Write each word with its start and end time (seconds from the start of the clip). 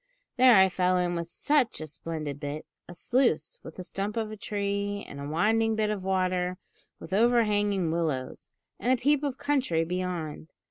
There 0.35 0.55
I 0.55 0.67
fell 0.67 0.97
in 0.97 1.13
with 1.13 1.27
such 1.27 1.79
a 1.79 1.85
splendid 1.85 2.39
`bit;' 2.41 2.63
a 2.89 2.95
sluice, 2.95 3.59
with 3.61 3.77
a 3.77 3.83
stump 3.83 4.17
of 4.17 4.31
a 4.31 4.35
tree, 4.35 5.05
and 5.07 5.19
a 5.19 5.27
winding 5.27 5.75
bit 5.75 5.91
of 5.91 6.03
water 6.03 6.57
with 6.99 7.13
overhanging 7.13 7.91
willows, 7.91 8.49
and 8.79 8.91
a 8.91 8.99
peep 8.99 9.21
of 9.21 9.37
country 9.37 9.85
beyond! 9.85 10.49